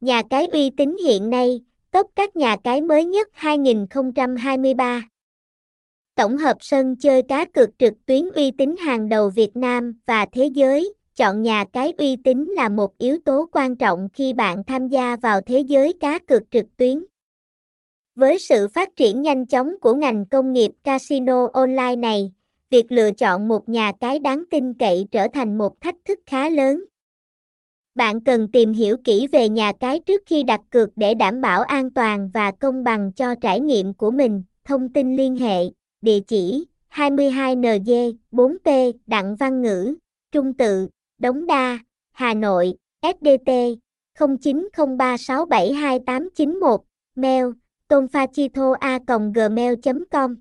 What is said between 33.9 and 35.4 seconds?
của mình. Thông tin liên